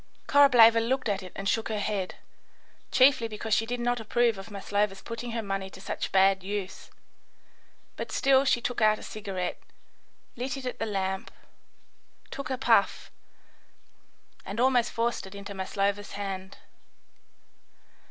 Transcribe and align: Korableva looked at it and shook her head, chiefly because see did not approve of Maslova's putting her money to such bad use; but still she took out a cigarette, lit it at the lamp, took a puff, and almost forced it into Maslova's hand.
Korableva 0.25 0.79
looked 0.79 1.07
at 1.09 1.21
it 1.21 1.31
and 1.35 1.47
shook 1.47 1.69
her 1.69 1.77
head, 1.77 2.15
chiefly 2.91 3.27
because 3.27 3.57
see 3.57 3.67
did 3.67 3.79
not 3.79 3.99
approve 3.99 4.39
of 4.39 4.49
Maslova's 4.49 5.03
putting 5.03 5.29
her 5.33 5.43
money 5.43 5.69
to 5.69 5.79
such 5.79 6.11
bad 6.11 6.41
use; 6.43 6.89
but 7.97 8.11
still 8.11 8.43
she 8.43 8.61
took 8.61 8.81
out 8.81 8.97
a 8.97 9.03
cigarette, 9.03 9.61
lit 10.35 10.57
it 10.57 10.65
at 10.65 10.79
the 10.79 10.87
lamp, 10.87 11.29
took 12.31 12.49
a 12.49 12.57
puff, 12.57 13.11
and 14.43 14.59
almost 14.59 14.91
forced 14.91 15.27
it 15.27 15.35
into 15.35 15.53
Maslova's 15.53 16.13
hand. 16.13 16.57